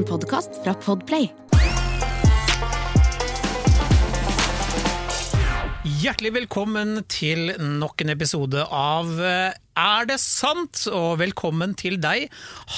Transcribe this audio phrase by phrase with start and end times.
[0.00, 1.26] En podkast fra Podplay.
[6.00, 10.86] Hjertelig velkommen til nok en episode av eh, Er det sant?
[10.88, 12.30] Og velkommen til deg,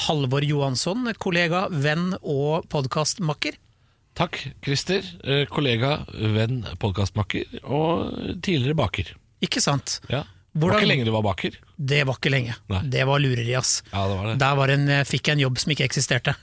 [0.02, 3.54] Halvor Johansson, kollega, venn og podkastmakker.
[4.18, 5.06] Takk, Christer.
[5.22, 6.00] Eh, Kollega,
[6.34, 9.14] venn, podkastmakker og tidligere baker.
[9.46, 10.00] Ikke sant?
[10.10, 10.24] Ja.
[10.52, 11.54] Det Hvordan- var ikke lenge du var baker.
[11.78, 12.58] Det var ikke lenge.
[12.68, 12.82] Nei.
[12.90, 13.78] Det var lureri, ass.
[13.92, 14.38] Ja, det var det.
[14.42, 16.34] Der var en, eh, fikk jeg en jobb som ikke eksisterte.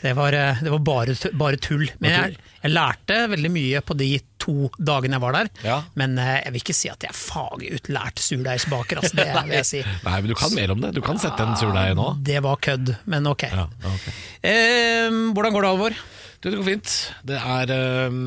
[0.00, 1.86] Det var, eh, det var bare, bare tull.
[2.00, 4.08] Men jeg, jeg lærte veldig mye på de
[4.40, 5.50] to dagene jeg var der.
[5.66, 5.78] Ja.
[6.00, 9.02] Men eh, jeg vil ikke si at jeg er fagutlært surdeigsbaker.
[9.02, 9.82] Altså, det vil jeg si.
[10.06, 10.94] Nei, men du kan mer om det.
[10.96, 12.08] Du kan sette en surdeig nå.
[12.30, 13.46] Det var kødd, men ok.
[13.52, 14.16] Ja, okay.
[14.40, 16.00] Eh, hvordan går det, Alvor?
[16.40, 16.96] Du, det går fint.
[17.28, 18.18] Det er eh,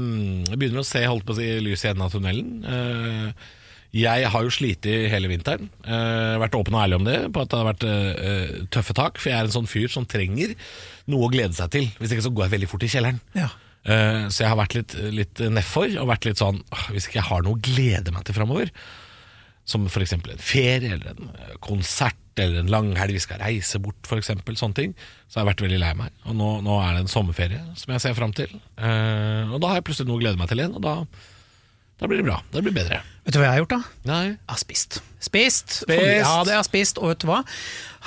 [0.52, 2.54] Jeg begynner å se holdt på å si, lyset i enden av tunnelen.
[2.62, 3.52] Eh,
[3.94, 5.68] jeg har jo slitt hele vinteren.
[5.86, 9.22] Uh, vært åpen og ærlig om det, på at det har vært uh, tøffe tak.
[9.22, 10.56] For jeg er en sånn fyr som trenger
[11.12, 11.86] noe å glede seg til.
[12.00, 13.22] Hvis ikke så går jeg veldig fort i kjelleren.
[13.38, 13.52] Ja.
[13.86, 17.20] Uh, så jeg har vært litt, litt nedfor og vært litt sånn «Åh, Hvis ikke
[17.20, 18.72] jeg har noe å glede meg til framover,
[19.70, 20.16] som f.eks.
[20.18, 21.30] en ferie eller en
[21.64, 24.96] konsert eller en langhelg, vi skal reise bort f.eks., sånne ting,
[25.28, 26.16] så har jeg vært veldig lei meg.
[26.26, 28.52] Og nå, nå er det en sommerferie som jeg ser fram til.
[28.78, 30.96] Eh, og da har jeg plutselig noe å glede meg til igjen, og da,
[32.02, 32.40] da blir det bra.
[32.52, 33.02] Da blir det bedre.
[33.24, 34.10] Vet du hva jeg har gjort, da?
[34.10, 34.24] Nei.
[34.34, 34.98] Jeg har spist.
[35.24, 35.76] Spist.
[35.84, 36.02] Spist.
[36.04, 37.00] Ja, det har jeg spist.
[37.00, 37.44] Og vet du hva?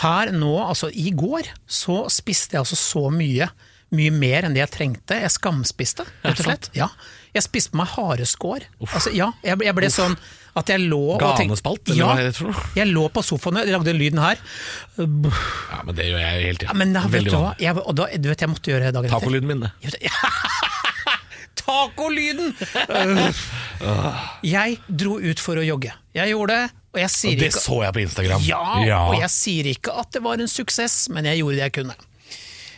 [0.02, 3.48] Her nå, altså i går, så spiste jeg altså så mye.
[3.96, 5.20] Mye mer enn det jeg trengte.
[5.22, 6.68] Jeg skamspiste, rett og slett.
[6.76, 6.90] Ja.
[7.36, 8.66] Jeg spiste på meg hareskår.
[8.90, 10.18] Altså, ja, jeg, jeg ble sånn
[10.56, 12.52] at jeg lå og tenkte Ganespalt, eller ja, hva er det?
[12.78, 14.40] Jeg lå på sofaen, og lagde den lyden her.
[14.96, 16.70] Ja, men det gjør jeg hele tiden.
[16.70, 17.50] Ja, men vet du hva?
[17.60, 19.20] Jeg, og da, du vet jeg måtte gjøre dagen etter.
[19.20, 20.00] Tacolyden min, det.
[21.66, 22.54] Tacolyden!
[24.46, 25.92] jeg dro ut for å jogge.
[26.16, 28.40] Jeg gjorde det, og jeg sier Og det ikke så jeg på Instagram.
[28.48, 31.72] ja, og jeg sier ikke at det var en suksess, men jeg gjorde det jeg
[31.82, 31.96] kunne.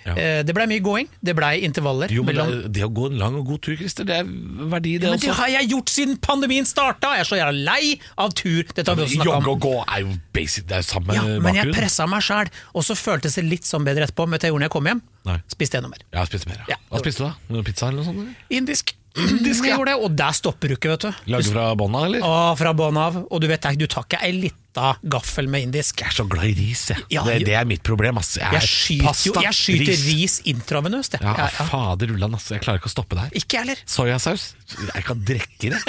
[0.09, 0.15] Ja.
[0.17, 2.09] Eh, Det blei mye gåing, det blei intervaller.
[2.09, 4.15] Jo, men det, mellom- er- det å gå en lang og god tur, Christer, det
[4.17, 7.11] er verdi, det men det har jeg gjort siden pandemien starta!
[7.13, 8.63] Jeg er så jævla lei av tur.
[8.73, 11.23] Dette har vi også Jogge og gå er jo basic, det er jo samme Ja,
[11.27, 11.75] men jeg bakgrunn.
[11.75, 14.25] pressa meg sjæl, og så føltes det litt sånn bedre etterpå.
[14.25, 15.03] Men vet du hva jeg gjorde når jeg kom hjem?
[15.29, 15.39] Nei.
[15.49, 15.99] Spiste enda mer.
[16.15, 16.57] Jeg spiste mer.
[16.57, 16.65] Ja.
[16.71, 16.77] Ja.
[16.91, 17.63] Hva spiste du da?
[17.69, 18.17] Pizza eller noe sånt?
[18.17, 18.35] eller?
[18.49, 18.95] Indisk.
[19.29, 19.77] Indisk, ja.
[19.89, 21.23] det, og der stopper du ikke, vet du.
[21.33, 22.25] Lager fra bånn av, eller?
[22.25, 23.17] Å, fra bånn av.
[23.29, 26.05] Og du vet, du tar ikke ei lita gaffel med indisk.
[26.05, 27.03] Jeg er så glad i ris, jeg.
[27.17, 28.37] Ja, det, det er mitt problem, ass.
[28.39, 31.19] Jeg, Jeg skyter, skyter, jo, jeg skyter ris, intravenøst.
[31.19, 31.25] jeg.
[31.27, 31.67] Ja, Ja, ja.
[31.73, 32.51] fader ullan, ass.
[32.55, 33.33] Jeg klarer ikke å stoppe der.
[33.39, 33.81] Ikke heller.
[33.91, 34.53] Soyasaus?
[34.95, 35.83] Jeg kan drikke det.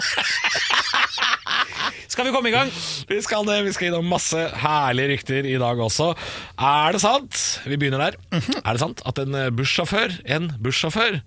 [2.09, 2.69] Skal vi komme i gang?
[3.07, 6.09] Vi skal det, vi skal innom masse herlige rykter i dag også.
[6.57, 7.38] Er det sant?
[7.69, 8.17] Vi begynner der.
[8.34, 8.57] Mhm.
[8.63, 11.19] Er det sant at en bussjåfør, en bussjåfør,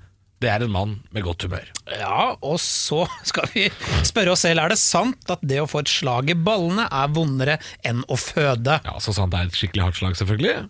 [0.43, 1.65] det er en mann med godt humør?
[1.95, 3.69] Ja, og så skal vi
[4.07, 7.15] spørre oss selv er det sant at det å få et slag i ballene er
[7.15, 8.81] vondere enn å føde.
[8.85, 10.69] Ja, så sant det er et skikkelig hardt slag, selvfølgelig.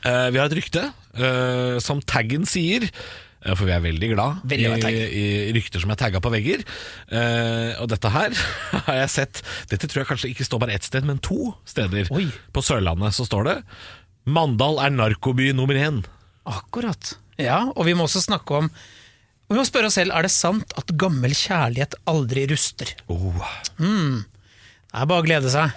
[0.00, 2.86] Eh, vi har et rykte eh, som taggen sier.
[2.88, 5.16] eh, For vi er veldig glad Veldig glad i i, tagg.
[5.20, 6.62] i rykter som er tagga på vegger.
[7.12, 8.32] Eh, og dette her
[8.86, 9.42] har jeg sett
[9.72, 12.08] Dette tror jeg kanskje ikke står bare ett sted, men to steder.
[12.16, 12.30] Oi.
[12.56, 13.58] På Sørlandet så står det
[14.30, 16.00] Mandal er narkoby nummer én.
[16.48, 17.14] Akkurat.
[17.40, 18.70] Ja, og vi må også snakke om
[19.50, 22.92] Vi må spørre oss selv er det sant at gammel kjærlighet aldri ruster.
[23.10, 23.40] Oh.
[23.80, 25.74] Det er bare å glede seg.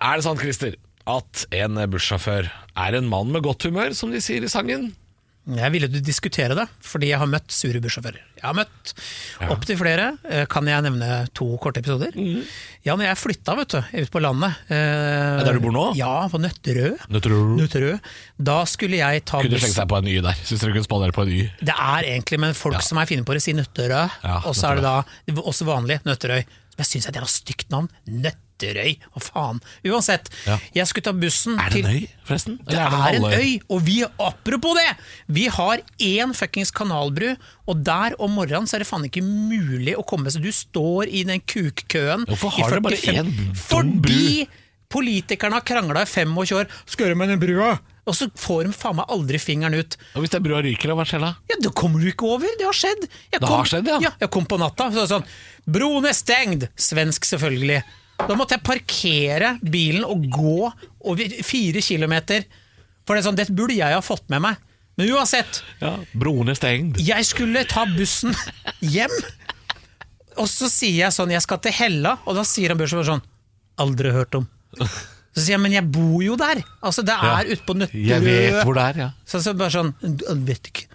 [0.00, 0.74] Er det sant, Christer,
[1.06, 4.90] at en bussjåfør er en mann med godt humør, som de sier i sangen?
[5.48, 8.18] Jeg ville du diskutere det, fordi jeg har møtt sure bussjåfører.
[8.36, 8.92] Jeg har møtt
[9.50, 10.04] opptil flere.
[10.28, 12.12] Eh, Kan jeg nevne to korte episoder?
[12.84, 15.86] Ja, når jeg flytta vet du, ut på landet eh, der du bor nå?
[15.98, 16.94] Ja, på Nøtterøy.
[17.10, 17.96] Nøtterøy.
[18.38, 20.44] Da skulle jeg ta Kunne buss slenge seg på en Y der.
[20.44, 21.40] Syns dere kunne spandere på en Y?
[21.64, 24.06] Det er egentlig, men folk som er fine på det, sier Nøtterøy.
[24.22, 26.44] Ja, og så er det da også vanlig Nøtterøy.
[26.76, 27.90] Men jeg syns det er et stygt navn.
[28.06, 29.60] Nøtterøy, hva faen.
[29.84, 30.58] Uansett, Ja.
[30.74, 32.58] jeg skulle ta bussen Er det en øy, forresten?
[32.58, 34.96] Det det, er en øy, og vi, apropos det!
[35.28, 39.96] Vi har én fuckings kanalbru, og der om morgenen så er det faen ikke mulig
[39.96, 43.54] å komme seg Du står i den kukkøen Hvorfor har dere bare 45 én dum
[43.54, 44.48] Fordi
[44.90, 46.66] politikerne har krangla i 25 år.
[46.86, 47.78] Skal gjøre med den brua?
[48.10, 49.94] Og så får de faen meg aldri fingeren ut.
[50.16, 51.28] Og hvis den brua ryker, hva skjer da?
[51.46, 52.48] Ja, Da kommer du ikke over!
[52.58, 53.04] Det har skjedd!
[53.30, 54.10] Jeg Det har skjedd, ja.
[54.18, 55.26] Jeg kom på natta, så sånn
[55.70, 56.66] Broen er stengt!
[56.74, 57.84] Svensk, selvfølgelig.
[58.28, 60.56] Da måtte jeg parkere bilen og gå
[61.10, 62.44] over fire kilometer.
[63.06, 64.56] For det er sånn, det burde jeg ha fått med meg.
[64.98, 66.98] Men uansett, Ja, Broen er stengt.
[67.00, 68.34] jeg skulle ta bussen
[68.84, 69.14] hjem,
[70.36, 73.22] og så sier jeg sånn, jeg skal til Hella, og da sier han bussjåføren sånn,
[73.80, 74.44] aldri hørt om.
[74.76, 76.60] Så sier jeg, men jeg bor jo der!
[76.82, 77.54] Altså, det er Ja.
[77.56, 78.06] utpå Nøtterøy.
[78.10, 79.10] Jeg vet hvor det er, ja.
[79.24, 80.86] Så, så bare sånn, «Du vet ikke.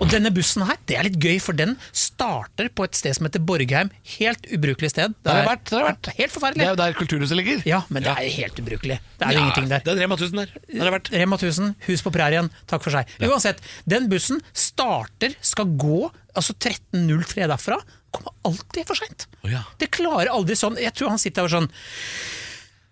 [0.00, 3.28] Og denne bussen her, det er litt gøy, for den starter på et sted som
[3.28, 3.92] heter Borgheim.
[4.16, 5.14] Helt ubrukelig sted.
[5.22, 6.10] Det har vært, det har vært.
[6.18, 7.62] Helt Det er jo der kulturhuset ligger.
[7.68, 8.98] Ja, men det er helt ubrukelig.
[9.20, 9.84] Det er jo ingenting der.
[9.86, 10.54] Det er Rema 1000 der.
[10.66, 11.12] Det har det vært.
[11.14, 13.10] Rema 1000, hus på prærien, takk for seg.
[13.24, 17.78] Uansett, den bussen starter, skal gå altså 13.03 derfra.
[18.14, 19.28] Kommer alltid for seint.
[19.42, 19.62] Oh, ja.
[19.78, 20.78] Det klarer aldri sånn.
[20.82, 21.70] Jeg tror han sitter der og sånn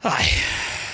[0.03, 0.25] Nei,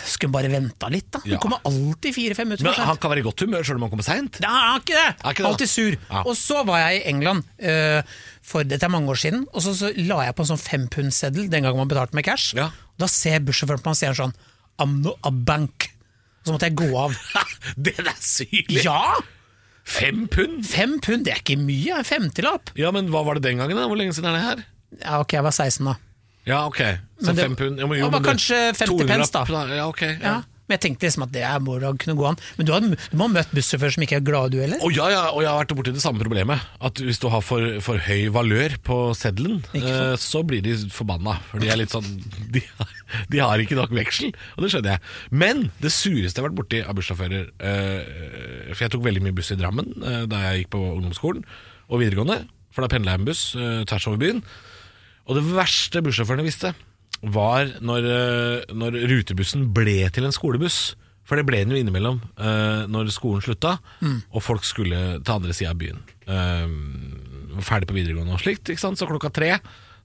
[0.09, 1.21] skulle bare venta litt, da.
[1.25, 1.37] Ja.
[1.37, 3.87] Han kommer alltid fire-fem minutter Men for han kan være i godt humør selv om
[3.87, 4.41] han kommer seint.
[4.45, 5.07] Nei, han er ikke det!
[5.13, 5.51] Er ikke det.
[5.53, 5.97] Alltid sur.
[6.11, 6.23] Ja.
[6.25, 8.19] Og så var jeg i England, eh,
[8.53, 11.49] for dette er mange år siden, og så, så la jeg på en sånn fempundseddel
[11.53, 12.53] den gangen man betalte med cash.
[12.59, 12.71] Ja.
[12.99, 14.37] Da ser bussjåføren på meg og sier sånn
[14.83, 15.89] I'm not a bank.
[16.43, 17.17] Og så måtte jeg gå av.
[17.89, 18.85] Det er sykelig!
[18.87, 19.17] Ja!
[19.89, 20.67] Fem pund?
[20.69, 21.97] Fem pund, det er ikke mye.
[21.97, 22.75] En femtilapp.
[22.77, 23.79] Ja, men hva var det den gangen?
[23.79, 23.87] da?
[23.89, 24.61] Hvor lenge siden er det her?
[25.01, 25.95] Ja, ok, jeg var 16 da.
[26.46, 26.79] Ja, ok.
[27.20, 27.79] Så det- fem pund.
[27.79, 29.44] Ja, men, jo, var men det- kanskje 50 200 pence, da.
[29.44, 30.02] lapp, Ja, ok.
[30.02, 30.19] Ja.
[30.23, 30.43] Ja.
[30.69, 32.37] Men jeg tenkte liksom at det er- må da kunne gå an.
[32.58, 34.76] Men du, har, du må ha møtt bussjåfører som ikke er glade, du heller?
[34.85, 36.61] Og ja, ja, og jeg har vært borti det samme problemet.
[36.82, 41.38] At hvis du har for, for høy valør på seddelen, eh, så blir de forbanna.
[41.50, 42.05] For de er litt sånn
[42.52, 42.61] de,
[43.31, 45.00] de har ikke nok veksel, og det skjønner jeg.
[45.31, 49.32] Men det sureste jeg har vært borti av bussjåfører eh, For jeg tok veldig mye
[49.40, 51.44] buss i Drammen eh, da jeg gikk på ungdomsskolen
[51.88, 52.43] og videregående.
[52.76, 54.44] For da pendla jeg med buss eh, tvers over byen.
[55.29, 56.73] Og det verste bussjåførene visste,
[57.23, 60.97] var når, eh, når rutebussen ble til en skolebuss.
[61.29, 63.75] For det ble den jo innimellom uh, når skolen slutta,
[64.33, 65.99] og folk skulle til andre sida av byen.
[66.25, 68.71] Uh, ferdig på videregående og slikt.
[68.73, 68.97] Ikke sant?
[68.97, 69.59] Så klokka tre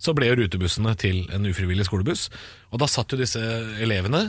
[0.04, 2.28] så ble jo rutebussene til en ufrivillig skolebuss.
[2.76, 3.40] Og da satt jo disse
[3.80, 4.26] elevene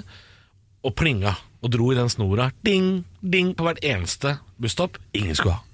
[0.85, 2.53] og plinga og dro i den snora.
[2.63, 5.01] Ding, ding på hvert eneste busstopp.
[5.19, 5.74] Ingen skulle ha.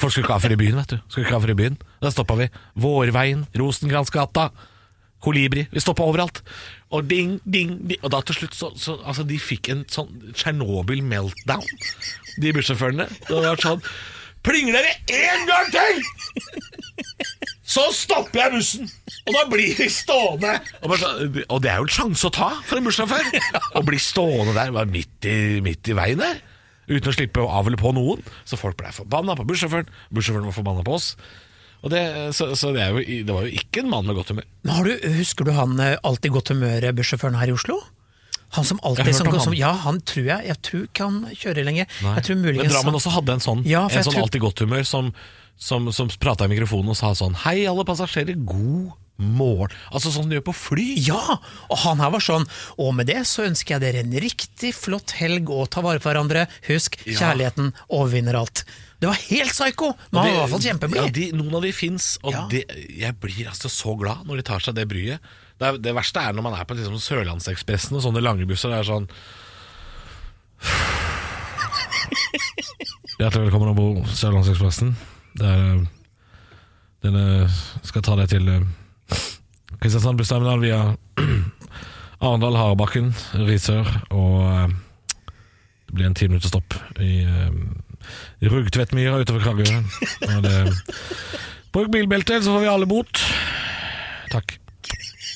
[0.00, 1.02] Folk skulle ikke ha fri byen, vet du.
[1.08, 1.76] Skulle ikke ha fri byen.
[2.02, 2.48] Da stoppa vi.
[2.80, 4.50] Vårveien, Rosenkransgata,
[5.24, 5.66] Kolibri.
[5.72, 6.42] Vi stoppa overalt.
[6.92, 8.00] Og ding, ding, ding.
[8.02, 11.64] Og da til slutt så, så Altså, de fikk en sånn Tsjernobyl-meltdown,
[12.42, 13.08] de bussjåførene.
[13.28, 13.82] Det var sånn
[14.44, 16.02] Plinger dere én gang til!
[17.64, 18.90] Så stopper jeg bussen,
[19.24, 20.50] og da blir de stående.
[20.84, 21.12] Og, så,
[21.48, 23.30] og det er jo en sjanse å ta for en bussjåfør.
[23.80, 26.42] Å bli stående der midt i, midt i veien der.
[26.88, 28.22] Uten å slippe å avle på noen.
[28.48, 29.88] Så folk ble forbanna på bussjåføren.
[30.14, 31.14] Bussjåføren var forbanna på oss.
[31.84, 32.00] Og det,
[32.36, 34.46] så så det, er jo, det var jo ikke en mann med godt humør.
[34.64, 37.76] Du, husker du han eh, alltid godt humør-bussjåføren her i Oslo?
[38.54, 39.40] Han som alltid som, han.
[39.42, 41.88] som, Ja, han tror jeg Jeg tror ikke han kjører lenger.
[42.04, 44.84] Jeg tror Men Drammen også hadde en sånn, Ja, en sånn tror- alltid godt humør
[44.86, 45.08] som,
[45.58, 49.70] som, som prata i mikrofonen og sa sånn Hei, alle passasjerer, god morgen.
[49.94, 50.86] Altså sånn de gjør på fly.
[51.06, 51.36] Ja!
[51.70, 52.46] Og han her var sånn
[52.82, 56.08] Og med det så ønsker jeg dere en riktig flott helg og ta vare på
[56.10, 56.42] hverandre.
[56.68, 57.18] Husk, Ja.
[57.20, 58.64] kjærligheten overvinner alt.
[58.98, 59.86] Det var helt psyko!
[60.10, 61.02] Men han var i hvert fall kjempeblid.
[61.02, 62.46] Ja, de, noen av de fins, og Ja.
[62.50, 62.64] de,
[62.98, 65.20] jeg blir altså så glad når de tar seg det bryet.
[65.58, 68.68] Det, er, det verste er når man er på liksom, Sørlandsekspressen og sånne lange busser.
[68.72, 69.06] Det er sånn
[73.20, 74.96] Hjertelig velkommen om bord Sørlandsekspressen.
[75.38, 75.86] Det er
[77.04, 77.50] eh, eh,
[77.86, 78.64] skal ta deg til eh,
[79.82, 80.80] Kristiansand bussterminal via
[82.24, 83.12] Arendal, Harebakken,
[83.46, 84.74] Risør og eh,
[85.86, 87.50] det blir en ti minutter stopp i uh,
[88.50, 89.76] Rugtvettmyra utover Kragerø.
[91.74, 93.20] Bruk bilbelte, så får vi alle bot.
[94.32, 94.56] Takk.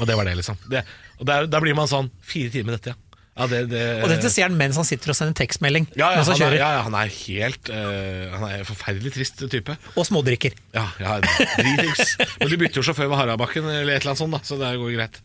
[0.00, 0.58] Og det var det, liksom.
[0.70, 0.82] Det,
[1.20, 3.07] og der, der blir man sånn Fire timer, dette, ja.
[3.38, 5.87] Ja det, det, Og dette sier han mens han sitter og sender tekstmelding.
[5.99, 9.76] ja, ja, han er, ja, han er helt uh, Han er en forferdelig trist type.
[9.94, 10.56] Og smådrikker.
[10.75, 12.17] Ja, ja dritings.
[12.40, 14.73] Men du bytter jo sjåfør ved Harabakken eller et eller annet sånt, da, så det
[14.82, 15.20] går greit.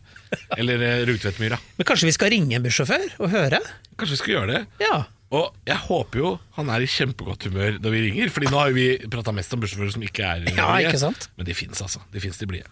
[0.58, 1.58] Eller uh, Rugtvedtmyra.
[1.78, 3.60] Men kanskje vi skal ringe en bussjåfør og høre?
[3.98, 4.62] Kanskje vi skal gjøre det?
[4.86, 5.02] Ja.
[5.34, 8.70] Og jeg håper jo han er i kjempegodt humør når vi ringer, Fordi nå har
[8.70, 10.92] jo vi prata mest om bussjåfører som ikke er Ja, blide.
[10.92, 11.28] ikke sant?
[11.34, 12.02] Men de fins, altså.
[12.14, 12.70] De fins de blide.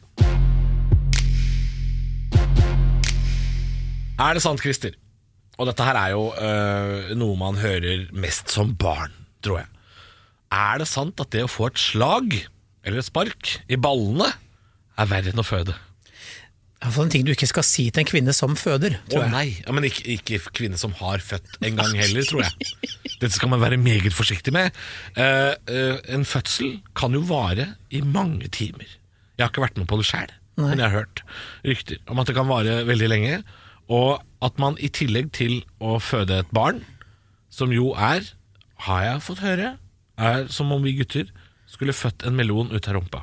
[4.22, 4.94] Er det sant, Christer?
[5.60, 9.12] Og dette her er jo øh, noe man hører mest som barn,
[9.44, 9.68] tror jeg.
[10.52, 12.34] Er det sant at det å få et slag
[12.82, 14.28] eller et spark i ballene
[15.00, 15.76] er verre enn å føde?
[16.82, 18.96] Iallfall en ting du ikke skal si til en kvinne som føder.
[19.14, 22.42] Å oh, nei, ja, men ikke, ikke kvinne som har født en gang heller, tror
[22.42, 22.72] jeg.
[23.20, 24.74] Dette skal man være meget forsiktig med.
[25.14, 28.88] Uh, uh, en fødsel kan jo vare i mange timer.
[29.36, 31.22] Jeg har ikke vært med på det sjøl, men jeg har hørt
[31.62, 33.38] rykter om at det kan vare veldig lenge.
[33.92, 36.80] Og at man i tillegg til å føde et barn,
[37.52, 38.24] som jo er,
[38.86, 39.74] har jeg fått høre,
[40.18, 41.28] er som om vi gutter
[41.68, 43.22] skulle født en melon ut av rumpa.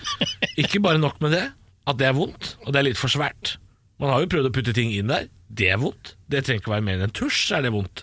[0.62, 1.44] Ikke bare nok med det,
[1.86, 3.56] at det er vondt, og det er litt for svært.
[4.02, 5.28] Man har jo prøvd å putte ting inn der.
[5.46, 6.14] Det er vondt.
[6.28, 8.02] Det trenger ikke være mer enn en tusj, er det vondt.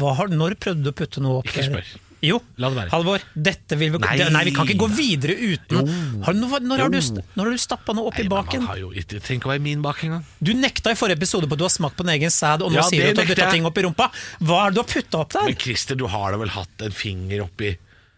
[0.00, 1.90] Hva har, når prøvde du å putte noe opp Ikke der?
[2.24, 2.90] Jo, La det være.
[2.94, 4.14] Halvor, dette vil vi, Nei.
[4.20, 5.90] Det, nei, vi kan ikke gå videre uten
[6.24, 6.98] har, når, Når har du,
[7.36, 8.66] når har du stappa noe opp Nei, i baken?
[8.70, 10.24] har jo ikke, Tenk å være min bak engang.
[10.40, 12.72] Du nekta i forrige episode på at du har smakt på din egen sæd, og
[12.72, 14.08] nå Ja, sier du at du har dytta ting opp i rumpa.
[14.40, 15.48] Hva er det du har putta opp der?
[15.50, 17.74] Men Christer, du har da vel hatt en finger oppi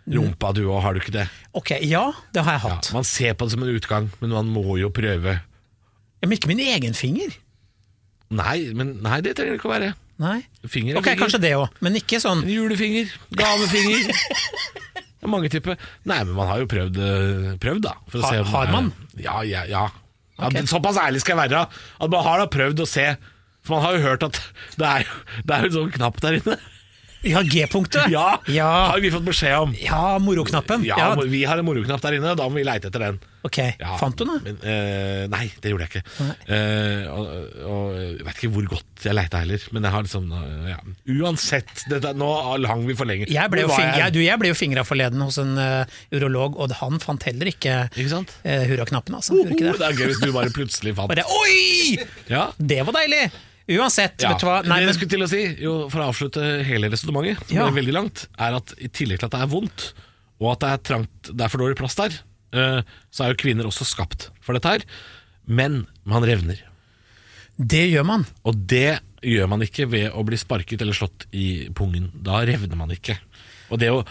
[0.07, 1.25] rumpa du òg, har du ikke det?
[1.59, 2.93] Ok, ja, det har jeg Ja, hatt.
[2.95, 5.41] man ser på det som en utgang, men man må jo prøve.
[6.23, 7.35] Ja, men ikke min egen finger.
[8.31, 9.91] Nei, men nei, det trenger det ikke å være.
[10.19, 10.39] Nei.
[10.67, 11.21] Finger er Ok, finger.
[11.27, 14.07] kanskje det òg, men ikke sånn En julefinger, gavefinger.
[15.17, 15.77] Det er mange typer.
[16.09, 17.95] Nei, men man har jo prøvd, eh, prøvd da.
[18.09, 18.93] For å Har- se om har man?
[19.17, 19.89] Ja, ja, ja.
[20.39, 20.53] ja Ok.
[20.69, 21.67] Såpass ærlig skal jeg være.
[22.01, 23.17] At man har da prøvd å se.
[23.65, 24.41] For man har jo hørt at
[24.77, 26.59] det er, jo- det er jo en sånn knapp der inne.
[27.27, 28.09] Ja, G-punktet.
[28.13, 28.69] Ja, ja.
[28.93, 29.73] har vi fått beskjed om.
[29.81, 30.85] Ja, moroknappen.
[30.87, 33.19] Ja, Ja, Vi har en moroknapp der inne, da må vi leite etter den.
[33.47, 34.41] ok, Ja, Fant du den?
[34.45, 36.29] Men, uh, nei, det gjorde jeg ikke.
[36.51, 37.27] Uh, og,
[37.71, 39.67] og jeg vet ikke hvor godt jeg leita heller.
[39.75, 40.79] Men jeg har liksom uh, ja.
[41.17, 42.31] Uansett, dette, nå
[42.67, 43.29] hang vi for lenge.
[43.31, 45.55] Jeg ble jo, fing jeg, du, jeg ble jo fingra forleden hos en
[46.15, 48.23] urolog, og han fant heller ikke Ikke
[48.71, 49.19] hurraknappen.
[49.19, 49.35] Altså.
[49.37, 49.91] Oh, Gjorde det det?
[49.91, 51.99] er gøy hvis du bare plutselig fant Bare oi!
[52.31, 53.29] Ja, Det var deilig!
[53.69, 54.31] Uansett, ja.
[54.31, 54.61] vet du hva.
[54.63, 57.65] Nei, det jeg skulle til å si, jo, for å avslutte hele resonnementet, som Ja.
[57.71, 59.87] ble veldig langt, er at i tillegg til at det er vondt,
[60.41, 62.15] og at det er trangt, det er for dårlig plass der,
[62.53, 64.85] eh, så er jo kvinner også skapt for dette her.
[65.47, 66.59] Men man revner.
[67.59, 68.27] det gjør man.
[68.45, 72.11] Og det gjør man ikke ved å bli sparket eller slått i pungen.
[72.23, 73.17] Da revner man ikke.
[73.71, 74.05] Og det å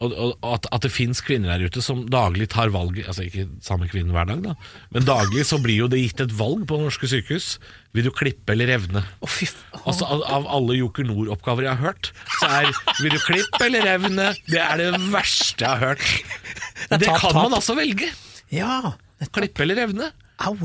[0.00, 3.44] og, og at, at det fins kvinner der ute som daglig tar valget Altså ikke
[3.60, 4.54] samme kvinnen hver dag, da,
[4.94, 7.58] men daglig så blir jo det gitt et valg på norske sykehus.
[7.92, 9.02] Vil du klippe eller revne?
[9.20, 9.34] Oh.
[9.84, 12.70] Altså Av, av alle Joker Nord-oppgaver jeg har hørt, så er
[13.02, 16.06] 'vil du klippe eller revne' Det er det verste jeg har hørt.
[16.88, 18.08] Det kan man altså velge.
[18.50, 18.94] Ja.
[19.32, 20.12] Klippe eller revne.
[20.40, 20.56] Au.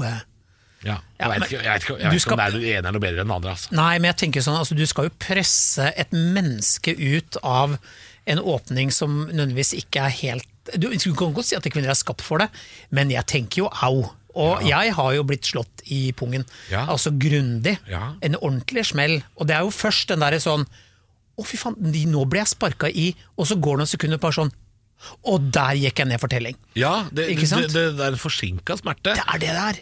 [0.86, 2.78] Ja, jeg men- ikke, jeg vet ikke, jeg vet ikke skal- om det er det
[2.78, 3.52] ene er noe bedre enn det andre.
[3.52, 3.72] Altså.
[3.72, 7.80] Nei, men jeg tenker sånn, altså, du skal jo presse et menneske ut av
[8.28, 10.48] en åpning som nødvendigvis ikke er helt
[10.82, 12.48] Du du kan godt si at kvinner er skapt for det,
[12.90, 14.00] men jeg tenker jo au.
[14.36, 16.44] Og jeg har jo blitt slått i pungen.
[16.72, 16.88] Ja.
[16.90, 17.78] Altså grundig.
[17.88, 18.16] Ja.
[18.26, 19.22] En ordentlig smell.
[19.38, 20.66] Og det er jo først den derre sånn
[21.38, 24.18] Å, fy faen, de- nå ble jeg sparka i, og så går det noen sekunder
[24.24, 24.52] bare sånn
[25.28, 26.56] Og der gikk jeg ned for telling.
[26.80, 29.14] Ja, det, det, det, det er en forsinka smerte.
[29.14, 29.80] Det er det det er.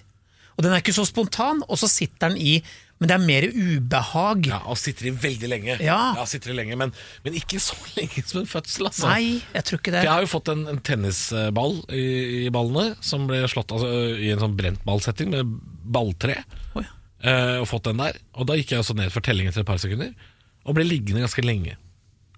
[0.58, 2.56] Og den er ikke så spontan, og så sitter den i
[3.04, 4.46] Men det er mer ubehag.
[4.48, 5.76] Ja, Og sitter i veldig lenge.
[5.84, 6.14] Ja.
[6.30, 6.94] sitter i lenge men,
[7.26, 9.10] men ikke så lenge som en fødsel, altså.
[9.12, 10.00] Nei, jeg tror ikke det.
[10.00, 12.06] For jeg har jo fått en, en tennisball i,
[12.46, 15.52] i ballene, som ble slått altså, i en sånn brentballsetting med
[15.84, 16.40] balltre.
[16.72, 16.96] Oh, ja.
[17.28, 18.22] eh, og fått den der.
[18.40, 20.16] Og da gikk jeg også ned for telling etter et par sekunder,
[20.64, 21.76] og ble liggende ganske lenge.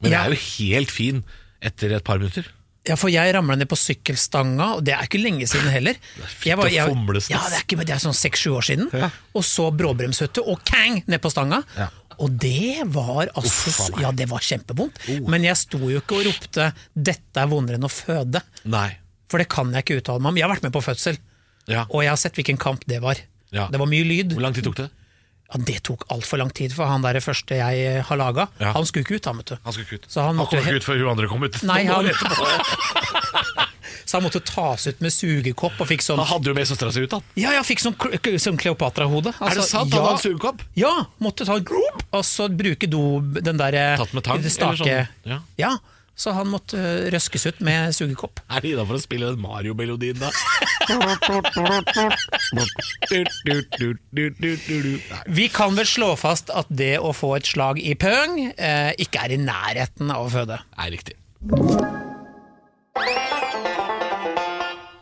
[0.01, 1.21] Men jeg er jo helt fin
[1.65, 2.49] etter et par minutter.
[2.87, 5.95] Ja, for jeg ramla ned på sykkelstanga, og det er ikke lenge siden heller.
[6.27, 6.87] fint Jeg var- jeg-
[7.33, 8.89] Ja, det er, ikke, det er sånn seks-sju år siden.
[8.93, 9.09] Ja.
[9.33, 11.63] Og så bråbremshøtte, og kang, ned på stanga.
[11.77, 11.89] Ja.
[12.19, 13.99] Og det var altså Uff.
[13.99, 15.27] Ja, det var kjempevondt.
[15.27, 18.41] Men jeg sto jo ikke og ropte 'dette er vondere enn å føde'.
[18.65, 18.97] Nei.
[19.27, 20.35] For det kan jeg ikke uttale meg om.
[20.37, 21.17] Jeg har vært med på fødsel,
[21.67, 21.85] Ja.
[21.89, 23.15] og jeg har sett hvilken kamp det var.
[23.51, 23.67] Ja.
[23.67, 24.31] Det var mye lyd.
[24.33, 24.89] Hvor lang tid tok det?
[25.53, 28.47] Ja, Det tok altfor lang tid for han der første jeg eh, har laga.
[28.59, 28.73] Ja.
[28.75, 29.55] Han skulle ikke ut, han, vet du.
[29.63, 30.07] Han skulle ikke ut.
[30.11, 31.59] Så han han kom ikke ut før hun andre kom ut.
[31.67, 32.09] Nei, han,
[34.09, 36.93] så han måtte tas ut med sugekopp og fikk sånn Han hadde jo med søstera
[36.95, 37.21] si ut, da.
[37.39, 37.97] Ja, ja, fikk sånn,
[38.41, 39.35] sånn Kleopatra-hode.
[39.37, 39.93] Er det sant?
[39.93, 40.63] Hadde ja, han sugekopp?
[40.79, 43.03] Ja, måtte ta en grop, og så bruke do,
[43.37, 44.81] den der Tatt med tang, eller stake.
[44.81, 45.43] sånn?
[45.61, 45.75] Ja.
[46.15, 48.39] Så han måtte øh, røskes ut med sugekopp.
[48.49, 50.31] Er det innafor å spille den Mario-melodien, da?
[55.27, 59.25] Vi kan vel slå fast at det å få et slag i pøng eh, ikke
[59.25, 60.59] er i nærheten av å føde.
[60.79, 61.17] er riktig.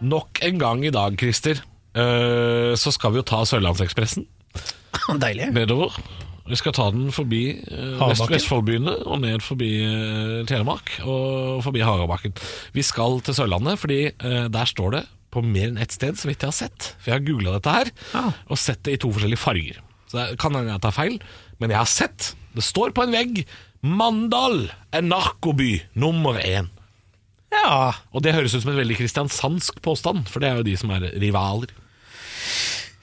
[0.04, 1.62] Nok en gang i dag, Christer,
[1.96, 4.26] eh, så skal vi jo ta Sørlandsekspressen
[5.24, 5.52] Deilig.
[5.56, 5.96] nedover.
[6.44, 11.84] Vi skal ta den forbi eh, Vest Vestfoldbyene og ned forbi eh, Telemark og forbi
[11.86, 12.36] Harabakken.
[12.76, 16.30] Vi skal til Sørlandet, fordi eh, der står det på mer enn ett sted, så
[16.30, 16.92] vidt jeg har sett.
[17.00, 18.26] For jeg har googla dette her, ja.
[18.52, 19.80] og sett det i to forskjellige farger.
[20.12, 21.16] Så det kan hende jeg tar feil,
[21.64, 22.34] men jeg har sett.
[22.54, 23.46] Det står på en vegg
[23.84, 26.70] 'Mandal er narkoby nummer én'.
[27.54, 30.76] Ja, Og det høres ut som en veldig kristiansandsk påstand, for det er jo de
[30.78, 31.70] som er rivaler.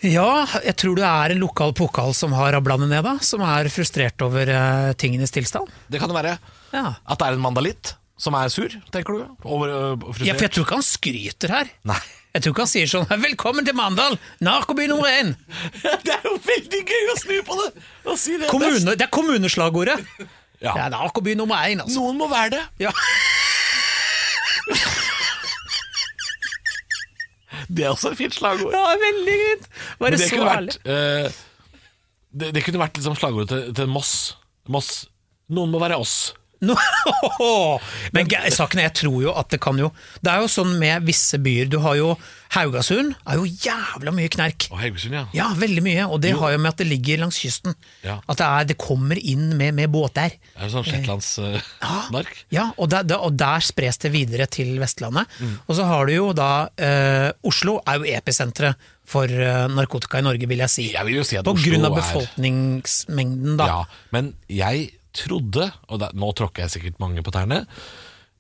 [0.07, 3.17] Ja, jeg tror det er en lokal pokal som har rabla det ned, da.
[3.25, 5.69] Som er frustrert over uh, tingenes tilstand.
[5.93, 6.39] Det kan det være
[6.73, 6.95] Ja.
[7.05, 9.21] at det er en mandalitt som er sur, tenker du?
[9.49, 10.27] Over, uh, frustrert?
[10.29, 11.71] ja, for jeg tror ikke han skryter her.
[11.89, 12.01] Nei.
[12.31, 15.33] Jeg tror ikke han sier sånn 'velkommen til Mandal, narkoby nummer én'.
[16.07, 17.71] det er jo veldig gøy å snu på det!
[18.21, 18.49] Si det.
[18.53, 19.99] Kommune, det er kommuneslagordet.
[20.61, 20.75] Ja.
[20.77, 21.99] Det er narkoby nummer én, altså.
[21.99, 22.63] Noen må være det.
[22.87, 22.93] Ja.
[27.71, 28.75] Det er også et fint slagord.
[28.75, 29.69] ja, veldig fint.
[30.01, 30.75] Bare det, så ærlig?
[30.85, 31.31] øh,
[32.41, 34.13] det, det kunne vært liksom slagordet til, til Moss.
[34.71, 34.91] Moss.
[35.51, 36.33] Noen må være oss.
[36.61, 36.77] Nå,
[38.15, 39.89] Men saken er, jeg tror jo at det kan jo
[40.21, 41.71] Det er jo sånn med visse byer.
[41.73, 42.13] Du har jo
[42.51, 44.67] Haugasund, er jo jævla mye knerk.
[44.75, 45.23] Og Haugesund, ja.
[45.37, 47.77] Ja, veldig mye, og det har jo med at det ligger langs kysten.
[48.03, 48.17] Ja.
[48.27, 50.35] At det, er, det kommer inn med, med båter.
[50.35, 52.33] Det er jo sånn shetlandsmark.
[52.51, 55.31] Ja, og der, der, og der spres det videre til Vestlandet.
[55.39, 55.61] Mm.
[55.63, 60.27] Og så har du jo da eh, Oslo er jo episenteret for eh, narkotika i
[60.27, 60.91] Norge, vil jeg si.
[60.91, 63.71] Jeg vil jo si at På Oslo grunn av befolkningsmengden, da.
[63.71, 67.65] Ja, men jeg trodde, og da, nå tråkker jeg sikkert mange på tærne,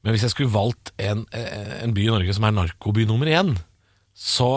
[0.00, 3.28] men hvis jeg skulle valgt en, eh, en by i Norge som er narkoby nummer
[3.28, 3.52] én,
[4.16, 4.48] så,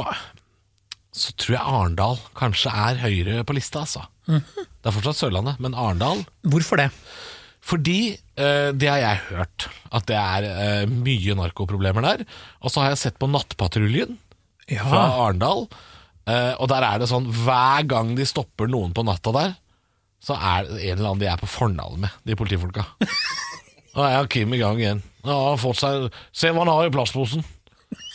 [1.13, 4.05] så tror jeg Arendal kanskje er høyere på lista, altså.
[4.29, 4.67] Mhm.
[4.83, 6.89] Det er fortsatt Sørlandet, men Arendal Hvorfor det?
[7.63, 12.23] Fordi eh, det har jeg hørt, at det er eh, mye narkoproblemer der.
[12.59, 14.17] Og så har jeg sett på Nattpatruljen
[14.71, 14.83] Ja.
[14.83, 15.65] fra Arendal,
[16.27, 19.55] eh, og der er det sånn hver gang de stopper noen på natta der,
[20.23, 22.85] så er det en eller annen de er på fornavn med, de politifolka.
[23.93, 25.03] Jeg har Kim i gang igjen.
[25.21, 27.43] Ja, han har fått seg Se hva han har i plastposen.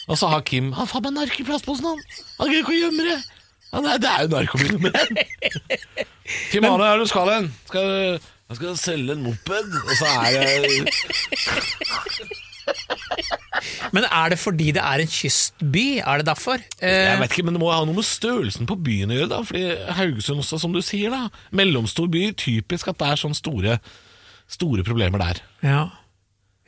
[0.08, 2.00] Og så har Kim Han faen meg nark i plastposen, han!
[2.40, 3.18] Han greier ikke å gjemme det!
[3.68, 5.20] Ja, nei, det er jo narkobil nummer én!
[6.50, 7.48] Kim Arne, er du skal hen?
[7.68, 10.88] Skal du jeg skal selge en moped, og så er det
[13.96, 15.86] Men er det fordi det er en kystby?
[16.00, 16.62] Er det derfor?
[16.80, 19.30] Eh, Jeg vet ikke, men det må ha noe med størrelsen på byen å gjøre,
[19.32, 19.40] da.
[19.48, 19.64] Fordi
[19.98, 21.24] Haugesund også, som du sier, da.
[21.56, 22.28] Mellomstor by.
[22.38, 23.78] Typisk at det er sånne store,
[24.58, 25.42] store problemer der.
[25.66, 25.86] ja.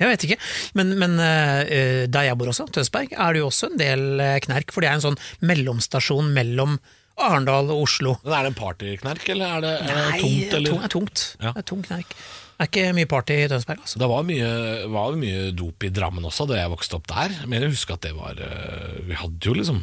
[0.00, 0.36] Jeg vet ikke,
[0.80, 4.38] men, men uh, der jeg bor også, Tønsberg, er det jo også en del eh,
[4.40, 4.72] knerk.
[4.72, 6.78] For det er en sånn mellomstasjon mellom
[7.20, 8.14] Arendal og Oslo.
[8.24, 10.54] Men Er det en partyknerk, eller er det, er det Nei, tomt?
[10.56, 10.70] Eller?
[10.72, 11.24] tung- er tungt.
[11.36, 11.52] Ja.
[11.52, 12.16] Det er tung knerk.
[12.60, 13.96] Det er ikke mye party i Tønsberg, altså.
[14.02, 14.48] Det var mye,
[14.92, 17.32] var mye dop i Drammen også, da jeg vokste opp der.
[17.48, 19.78] Men jeg husker at det var øh, Vi hadde jo liksom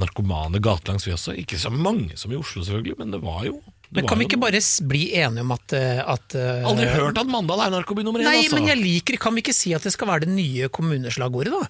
[0.00, 1.34] narkomane gatelangs, vi også.
[1.36, 3.58] Ikke så mange som i Oslo, selvfølgelig, men det var jo
[3.92, 7.28] Men kan vi ikke bare bli enige om at, eh, at eh, Aldri hørt at
[7.28, 8.56] Mandal er narkoby nummer én, Nei, altså.
[8.56, 11.68] men jeg liker Kan vi ikke si at det skal være det nye kommuneslagordet, da?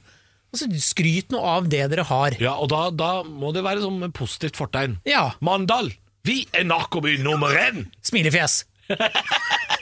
[0.54, 2.38] Altså, Skryt nå av det dere har.
[2.38, 5.00] Ja, og da, da må det være som et positivt fortegn.
[5.08, 5.32] Ja.
[5.42, 5.90] Mandal,
[6.28, 7.88] vi er narkoby nummer én!
[8.06, 8.62] Smilefjes.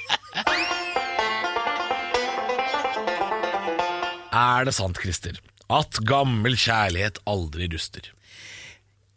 [4.30, 5.38] Er det sant, Christer,
[5.70, 8.10] at gammel kjærlighet aldri ruster?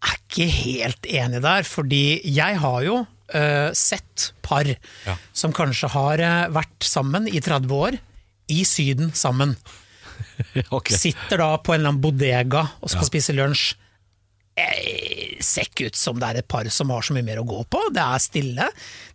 [0.03, 2.03] Jeg er ikke helt enig der, fordi
[2.35, 5.15] jeg har jo uh, sett par Ja.
[5.35, 7.99] som kanskje har uh, vært sammen i 30 år,
[8.51, 9.55] i Syden sammen.
[10.75, 10.97] okay.
[10.97, 13.11] Sitter da på en eller annen bodega og skal Ja.
[13.13, 13.75] spise lunsj.
[14.53, 17.45] Eh, ser ikke ut som det er et par som har så mye mer å
[17.47, 17.79] gå på.
[17.93, 18.67] Det er stille.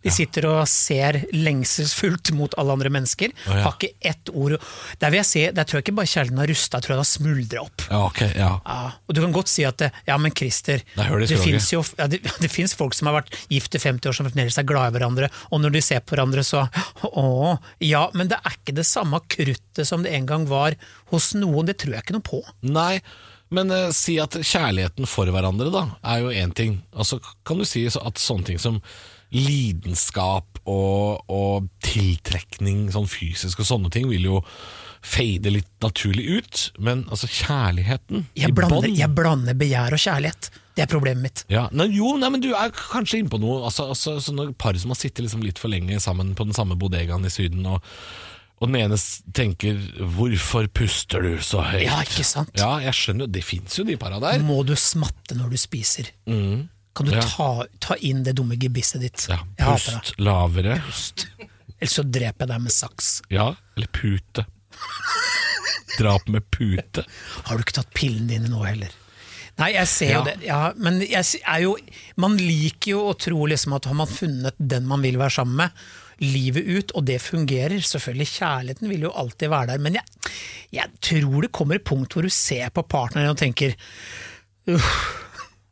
[0.03, 3.31] De sitter og ser lengselsfullt mot alle andre mennesker.
[3.47, 3.63] Oh, ja.
[3.63, 4.57] Har ikke ett ord
[4.99, 7.01] Der vil jeg si, der tror jeg ikke bare kjærligheten har rusta, jeg tror den
[7.01, 7.85] har smuldra opp.
[7.87, 8.49] Ja, ok, ja.
[8.65, 12.09] Ja, og du kan godt si at ja, men Christer, Det det fins jo ja,
[12.11, 14.91] det, det finnes folk som har vært gift i 50 år som fremdeles er glad
[14.91, 16.65] i hverandre, og når de ser på hverandre så
[17.09, 20.75] Å, ja, men det er ikke det samme kruttet som det en gang var
[21.13, 22.41] hos noen, det tror jeg ikke noe på.
[22.67, 22.99] Nei,
[23.55, 26.81] men eh, si at kjærligheten for hverandre da, er jo én ting.
[26.93, 28.81] Altså kan du si at sånne ting som
[29.33, 34.39] lidenskap og, og tiltrekning sånn fysisk og sånne ting vil jo
[35.05, 36.63] fade litt naturlig ut.
[36.79, 40.51] Men altså kjærligheten Jeg i blander, jeg blander begjær og kjærlighet.
[40.79, 41.43] Det er problemet mitt.
[41.51, 43.63] ja, nei, Jo, nei, men du er kanskje inne på noe.
[43.67, 46.77] Altså, altså, sånne par som har sittet liksom litt for lenge sammen på den samme
[46.79, 47.83] bodegaen i Syden, og,
[48.61, 48.97] og den ene
[49.33, 51.85] tenker 'hvorfor puster du så høyt'?
[51.85, 52.49] Ja, ikke sant?
[52.57, 54.39] Ja, jeg skjønner jo, det fins jo de para der.
[54.39, 56.09] Må du smatte når du spiser?
[56.27, 57.21] Kan du Ja.
[57.21, 59.27] ta, ta inn det dumme gebisset ditt?
[59.29, 60.81] Ja, pust lavere.
[60.85, 61.27] Pust.
[61.79, 63.21] Eller så dreper jeg deg med saks.
[63.29, 64.45] Ja, eller pute.
[65.97, 67.03] Drap med pute.
[67.45, 68.89] Har du ikke tatt pillene dine nå heller?
[69.59, 70.23] Nei, jeg ser jo Ja.
[70.23, 71.75] det, ja, men jeg er jo
[72.17, 75.55] Man liker jo å tro liksom at har man funnet den man vil være sammen
[75.57, 75.71] med,
[76.23, 77.79] livet ut, og det fungerer.
[77.85, 80.29] Selvfølgelig, kjærligheten vil jo alltid være der, men jeg,
[80.75, 83.75] jeg tror det kommer et punkt hvor du ser på partneren og tenker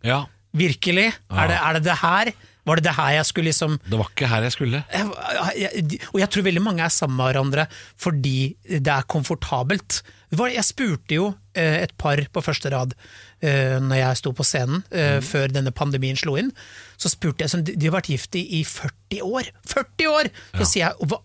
[0.07, 0.23] Ja,
[0.57, 1.11] Virkelig?
[1.29, 2.31] Er, det, er det det her?
[2.67, 4.83] Var det det her jeg skulle liksom det var ikke her jeg skulle.
[4.91, 7.67] jeg, og jeg tror veldig mange er sammen med hverandre
[7.99, 10.01] fordi det er komfortabelt.
[10.35, 12.93] Jeg spurte jo eh, et par på første rad
[13.39, 15.23] eh, når jeg sto på scenen mm.
[15.23, 16.51] før denne pandemien slo inn.
[16.99, 19.51] Så spurte jeg, sånn, de, har vært gift i, i 40 år!
[19.71, 20.31] 40 år!
[20.59, 21.23] Så sier jeg, hva,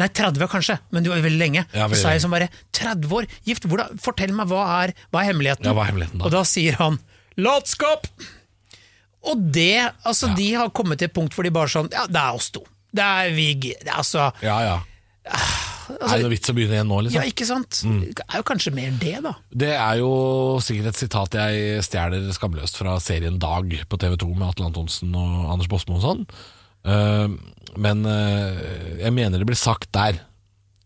[0.00, 1.64] Nei, 30 kanskje, men det var veldig lenge.
[1.70, 4.94] Ja, veldig så sa jeg som bare 30 år, gift, hvordan, fortell meg hva er,
[5.12, 5.68] hva er hemmeligheten?
[5.68, 6.26] Ja, hva er hemmeligheten da?
[6.26, 6.98] Og da sier han
[7.38, 8.08] latskap!
[9.30, 12.22] Og det, altså de har kommet til et punkt hvor de bare sånn, ja det
[12.22, 12.64] er oss to.
[12.92, 14.78] Det er vi, det er altså, Ja, ja.
[15.30, 17.28] er det noe vits å begynne igjen nå, ja liksom?
[17.30, 17.78] ikke sant?
[17.86, 18.00] Mm.
[18.18, 19.34] Det er jo kanskje mer det da.
[19.64, 20.10] Det er jo
[20.64, 25.14] sikkert et sitat jeg stjeler skamløst fra serien Dag på TV 2 med Atle Antonsen
[25.14, 26.26] og Anders Bosmo og sånn.
[26.82, 27.30] Uh,
[27.78, 28.58] men uh,
[28.98, 30.18] jeg mener det blir sagt der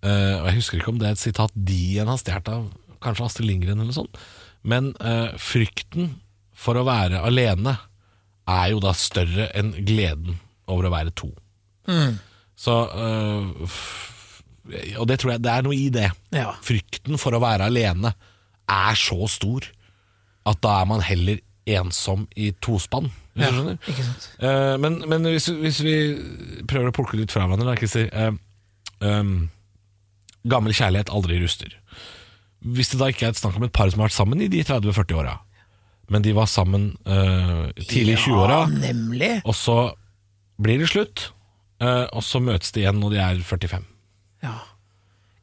[0.04, 2.66] Uh, og jeg husker ikke om det er et sitat de igjen har stjålet av
[3.02, 4.18] kanskje Astrid Lindgren eller sånt,
[4.66, 6.16] men eh, frykten
[6.56, 7.76] for å være alene
[8.46, 10.38] er jo da større enn gleden
[10.70, 11.30] over å være to.
[12.56, 13.66] Så øh,
[14.98, 16.08] Og det tror jeg det er noe i det.
[16.34, 16.54] Ja.
[16.64, 18.14] Frykten for å være alene
[18.66, 19.68] er så stor
[20.46, 23.50] at da er man heller ensom i tospann, Ja.
[23.50, 25.96] Eh, men men hvis, hvis vi
[26.70, 28.06] prøver å plukke litt fra hverandre, da, Christer.
[28.14, 28.38] Uh,
[29.04, 29.50] um,
[30.46, 31.74] gammel kjærlighet aldri ruster.
[32.62, 34.48] Hvis det da ikke er et snakk om et par som har vært sammen i
[34.50, 35.34] de 30-40-åra,
[36.08, 39.32] men de var sammen uh, tidlig i 20-åra, Ja, nemlig.
[39.44, 39.76] og så
[40.62, 41.28] blir det slutt,
[41.82, 43.84] uh, og så møtes de igjen når de er 45.
[44.46, 44.54] Ja.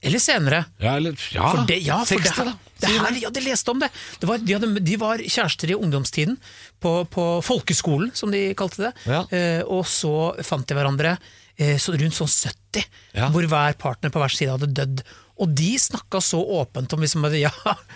[0.04, 0.66] Eller senere.
[0.84, 3.80] Ja, eller ja, For det, ja, for 60, det, det her, ja, de leste om
[3.80, 3.88] det.
[4.20, 6.36] det var, de, hadde, de var kjærester i ungdomstiden,
[6.84, 8.92] på, på folkeskolen, som de kalte det.
[9.08, 9.22] Ja.
[9.32, 10.12] Eh, og så
[10.44, 11.14] fant de hverandre
[11.56, 12.84] eh, så rundt sånn 70,
[13.16, 13.30] Ja.
[13.32, 15.06] hvor hver partner på hver side hadde dødd.
[15.42, 17.50] Og de snakka så åpent om liksom, at ja,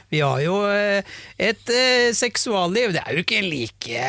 [0.10, 1.06] vi har jo eh,
[1.38, 4.02] et eh, seksualliv, det er jo ikke like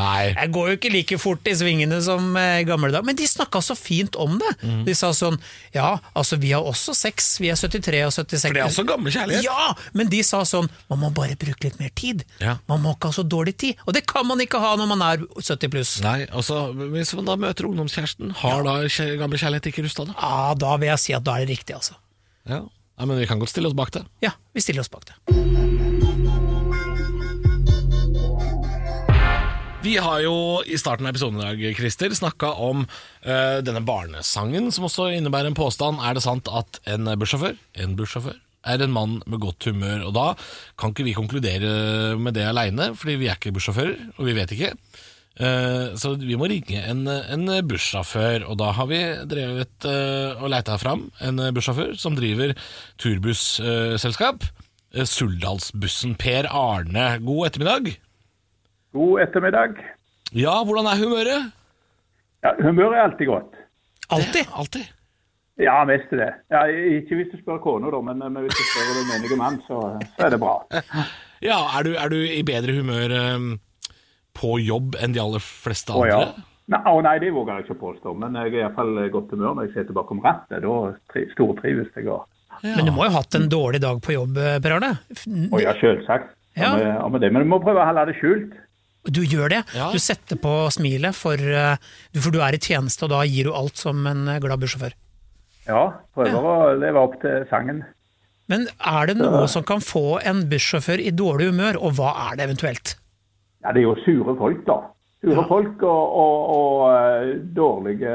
[0.00, 0.30] Nei.
[0.32, 3.04] Jeg går jo ikke like fort i svingene som eh, gamle dager.
[3.06, 4.52] Men de snakka så fint om det.
[4.64, 4.82] Mm.
[4.88, 5.36] De sa sånn
[5.76, 8.46] Ja, altså vi har også sex, vi er 73 og 76.
[8.48, 9.44] For det er også gammel kjærlighet.
[9.46, 12.24] Ja, men de sa sånn Man må bare bruke litt mer tid.
[12.42, 12.56] Ja.
[12.70, 13.80] Man må ikke ha så dårlig tid.
[13.86, 15.96] Og det kan man ikke ha når man er 70 pluss.
[16.04, 20.16] Nei, altså, Hvis man da møter ungdomskjæresten, har da kjæ- gammel kjærlighet ikke rusta det?
[20.16, 21.98] Ja, da vil jeg si at da er det riktig, altså.
[22.48, 22.62] Ja.
[22.64, 24.04] ja, Men vi kan godt stille oss bak det.
[24.24, 25.16] Ja, vi stiller oss bak det.
[29.80, 32.82] Vi har jo i starten av episoden i dag, Christer, snakka om
[33.24, 36.02] eh, denne barnesangen, som også innebærer en påstand.
[36.04, 38.36] Er det sant at en bussjåfør, en bussjåfør
[38.68, 40.04] er en mann med godt humør?
[40.10, 40.26] Og da
[40.76, 44.52] kan ikke vi konkludere med det aleine, fordi vi er ikke bussjåfører, og vi vet
[44.52, 44.74] ikke.
[45.40, 48.98] Eh, så vi må ringe en, en bussjåfør, og da har vi
[49.30, 52.52] drevet eh, og leita fram en bussjåfør som driver
[53.00, 54.44] turbussselskap.
[54.92, 56.16] Eh, Suldalsbussen.
[56.20, 57.92] Per Arne, god ettermiddag.
[58.92, 59.80] God ettermiddag.
[60.36, 61.50] Ja, hvordan er humøret?
[62.44, 63.56] Ja, humøret er alltid godt.
[64.10, 64.52] Alltid.
[64.52, 64.92] Alltid.
[65.60, 66.28] Ja, mest det.
[66.52, 69.58] Ja, ikke hvis du spør kona, da, men, men hvis du spør den menige mann,
[69.66, 69.80] så,
[70.16, 70.60] så er det bra.
[71.40, 73.44] Ja, er du, er du i bedre humør eh,
[74.36, 76.20] på jobb enn de aller fleste Å ja.
[76.70, 79.56] Nei, å, nei, det våger jeg ikke påstå, men jeg er iallfall i godt humør
[79.58, 80.60] når jeg sitter bakom rattet.
[80.62, 80.74] Da
[81.10, 82.06] tri- stortrives jeg.
[82.06, 82.20] Ja.
[82.62, 84.92] Men du må jo ha hatt en dårlig dag på jobb, eh, Per Arne.
[85.50, 86.30] Å ja, selvsagt.
[86.54, 86.70] Ja.
[86.78, 86.92] Ja.
[87.02, 88.54] Med, med det, men du må prøve å holde det skjult.
[89.10, 89.60] Du gjør det.
[89.74, 89.88] Ja.
[89.90, 91.74] Du setter på smilet, for, eh,
[92.20, 94.94] for du er i tjeneste, og da gir du alt som en eh, glad bussjåfør.
[95.66, 95.82] Ja,
[96.14, 97.82] prøver å leve opp til sangen.
[98.50, 102.38] Men er det noe som kan få en bussjåfør i dårlig humør, og hva er
[102.38, 102.94] det eventuelt?
[103.64, 104.78] Ja, det er jo sure folk, da.
[105.20, 108.14] Sure folk og, og, og eh, dårlige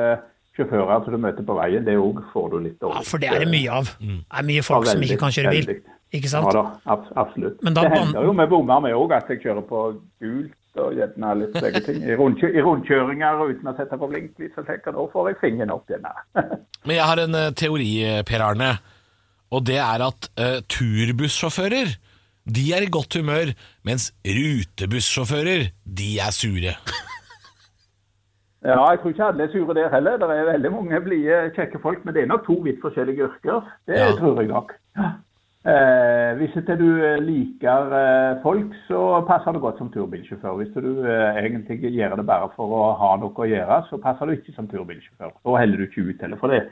[0.55, 3.01] sjåfører som du møter på veien, det òg får du litt Ja.
[3.05, 3.91] For det er det mye av.
[3.99, 5.67] Det er mye Ja, folk som ikke kan kjøre bil.
[5.67, 5.95] veldig.
[6.15, 6.47] Ikke sant?
[6.47, 7.58] Ja da, abs absolutt.
[7.65, 9.81] Men da det hender jo med bommer med òg at jeg kjører på
[10.23, 12.01] gult og gjerne litt begge ting.
[12.03, 15.39] I, rundkjø I rundkjøringer uten å sette på blinklys, så tenker jeg nå får jeg
[15.43, 16.08] fingeren opp igjen.
[16.88, 18.73] Men jeg har en eh, teori, eh, Per Arne.
[19.55, 21.93] Og det er at uh, turbussjåfører
[22.45, 23.51] de er i godt humør,
[23.84, 26.73] mens rutebussjåfører de er sure.
[28.65, 30.17] ja, jeg tror ikke alle er sure der heller.
[30.21, 33.62] Det er veldig mange blide, kjekke folk, men det er nok to vidt forskjellige yrker.
[33.88, 34.12] Det Ja.
[34.19, 34.73] tror jeg nok.
[35.65, 40.58] Eh, hvis ikke du eh, liker eh, folk, så passer det godt som turbilsjåfør.
[40.62, 44.25] Hvis du eh, egentlig gjør det bare for å ha noe å gjøre, så passer
[44.29, 45.31] du ikke som turbilsjåfør.
[45.41, 46.38] Da heller du ikke ut heller.
[46.38, 46.67] For det,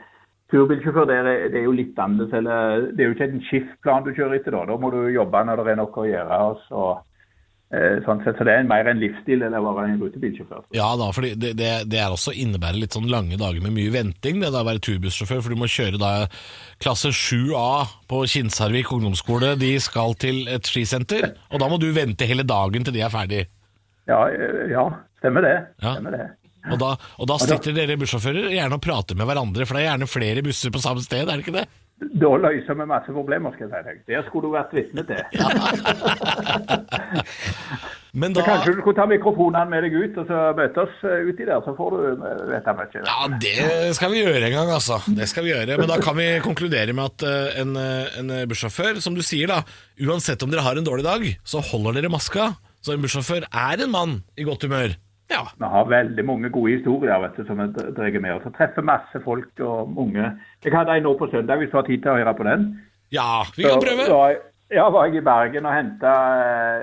[0.54, 1.22] turbilsjåfør det
[1.54, 2.36] det er jo litt annerledes.
[2.38, 4.62] Eller, det er jo ikke en skiftplan du kjører etter da.
[4.70, 6.38] Da må du jobbe når det er noe å gjøre.
[6.68, 6.84] Så,
[7.74, 10.66] eh, sånn sett, så det er mer en livsstil enn å være en rutebilsjåfør.
[10.76, 13.94] Ja da, for det, det, det er også innebærer litt sånn lange dager med mye
[13.94, 16.12] venting, det da å være turbussjåfør, for du må kjøre da
[16.82, 17.66] klasse 7A
[18.10, 22.86] på Kinsarvik ungdomsskole, de skal til et skisenter, og da må du vente hele dagen
[22.86, 23.44] til de er ferdig.
[24.10, 24.88] Ja, eh, ja
[25.18, 25.58] stemmer det.
[25.80, 25.96] Ja.
[25.96, 26.30] Stemmer det.
[26.72, 29.90] Og da, og da sitter dere bussjåfører gjerne og prater med hverandre, for det er
[29.92, 31.66] gjerne flere busser på samme sted, er det ikke det?
[32.04, 33.98] Da løser vi masse problemer, skal jeg si deg.
[34.08, 35.22] Det skulle du vært vitne til.
[38.14, 41.00] Men Så da kanskje du skulle ta mikrofonene med deg ut og så møte oss
[41.02, 43.00] eh, uti der, så får du eh, vite mye.
[43.08, 45.00] Ja, det skal vi gjøre en gang, altså.
[45.18, 45.78] Det skal vi gjøre.
[45.80, 47.74] Men da kan vi konkludere med at eh, en,
[48.20, 49.64] en bussjåfør, som du sier da,
[50.06, 52.52] uansett om dere har en dårlig dag, så holder dere maska.
[52.84, 54.94] Så en bussjåfør er en mann i godt humør.
[55.30, 55.42] Ja.
[55.58, 58.48] Vi har veldig mange gode historier vet du, som vi drar med oss.
[58.56, 60.32] Treffer masse folk og unge.
[60.64, 62.66] Jeg hadde en nå på søndag, hvis du har tid til å høre på den.
[63.12, 64.10] Ja, vi kan Så prøve.
[64.10, 64.36] var
[64.72, 66.12] Ja, var jeg i Bergen og henta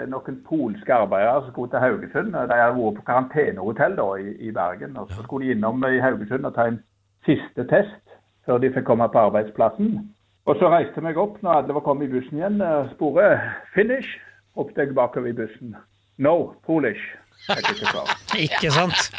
[0.07, 2.31] noen polske arbeidere som skulle til Haugesund.
[2.31, 4.97] De hadde vært på karantenehotell da i, i Bergen.
[4.97, 6.79] og Så skulle de innom i Haugesund og ta en
[7.25, 8.13] siste test
[8.45, 10.09] før de fikk komme på arbeidsplassen.
[10.45, 12.61] Og så reiste jeg meg opp når alle var kommet i bussen igjen.
[12.93, 13.39] Sporet
[13.75, 14.13] 'finish',
[14.57, 15.75] ropte jeg bakover i bussen.
[16.19, 17.17] 'No, Polish'.
[18.45, 19.11] Ikke sant?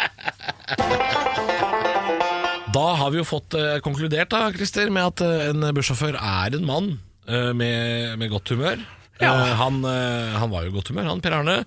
[2.72, 6.56] Da har vi jo fått eh, konkludert da, Christer, med at eh, en bussjåfør er
[6.56, 6.90] en mann
[7.28, 8.80] eh, med, med godt humør.
[9.20, 9.32] Ja.
[9.34, 11.58] Eh, han, eh, han var jo i godt humør, han Per Arne,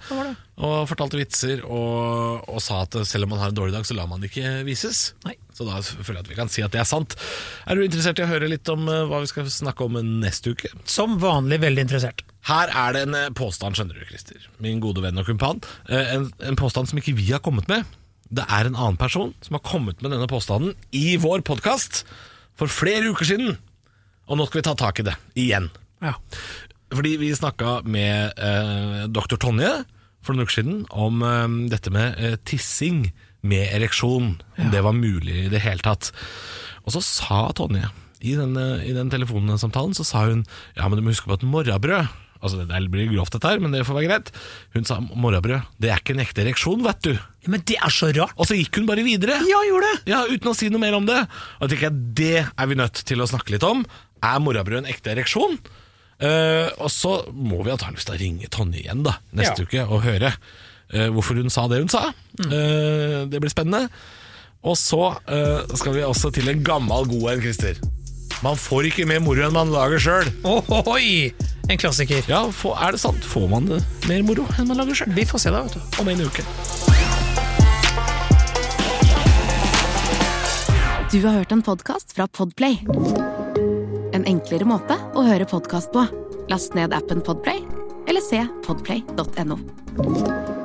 [0.56, 3.98] og fortalte vitser og, og sa at selv om man har en dårlig dag, så
[3.98, 5.12] lar man det ikke vises.
[5.28, 5.36] Nei.
[5.56, 7.16] Så da føler jeg at vi kan si at det er sant.
[7.70, 10.56] Er du interessert i å høre litt om eh, hva vi skal snakke om neste
[10.56, 10.74] uke?
[10.90, 12.26] Som vanlig veldig interessert.
[12.46, 14.44] Her er det en eh, påstand, skjønner du, Christer.
[14.62, 15.62] Min gode venn og kumpan.
[15.90, 17.86] Eh, En, en påstand som ikke vi har kommet med.
[18.30, 22.04] Det er en annen person som har kommet med denne påstanden i vår podkast
[22.58, 23.58] for flere uker siden.
[24.30, 25.70] Og nå skal vi ta tak i det igjen.
[26.06, 26.16] Ja.
[26.94, 29.72] Fordi vi snakka med eh, doktor Tonje
[30.26, 33.08] for noen uker siden om eh, dette med eh, tissing
[33.46, 34.36] med ereksjon.
[34.58, 36.10] Om det var mulig i det hele tatt.
[36.86, 37.90] Og så sa Tonje
[38.26, 40.46] i den, eh, i den telefonsamtalen så sa hun
[40.78, 42.10] Ja, men du må huske på at morrabrød
[42.42, 44.32] Altså Det blir grovt, dette her, men det får være greit.
[44.76, 47.14] Hun sa morrabrød det er ikke en ekte ereksjon, vet du.
[47.48, 48.34] Men det er så rart!
[48.38, 49.38] Og så gikk hun bare videre.
[49.50, 50.02] Ja, gjorde det!
[50.12, 51.22] Ja, Uten å si noe mer om det.
[51.60, 53.86] Og jeg tenker Det er vi nødt til å snakke litt om.
[54.26, 55.58] Er morrabrød en ekte ereksjon?
[56.16, 59.68] Uh, og så må vi antakeligvis ringe Tonje igjen da neste Ja.
[59.68, 62.06] uke og høre uh, hvorfor hun sa det hun sa.
[62.40, 63.90] Eh, det blir spennende.
[64.66, 67.78] Og så eh, skal vi også til en gammel god en, Christer.
[68.42, 70.32] Man får ikke mer moro enn man lager sjøl.
[71.70, 72.24] En klassiker.
[72.30, 73.26] Ja, er det sant?
[73.26, 75.14] Får man det mer moro enn man lager sjøl?
[75.18, 76.02] Vi får se da, vet du.
[76.02, 76.46] Om en uke.
[81.12, 82.82] Du har hørt en podcast fra Podplay.
[84.14, 86.06] En enklere måte å høre podcast på.
[86.52, 87.64] Last ned appen Podplay,
[88.06, 90.65] eller se podplay.no.